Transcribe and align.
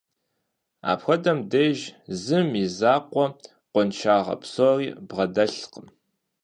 Апхуэдэм 0.91 1.39
деж 1.51 1.77
зым 2.23 2.49
и 2.63 2.65
закъуэ 2.77 3.25
къуаншагъэ 3.71 4.35
псори 4.41 4.87
бгъэдэлъкъым. 5.07 5.87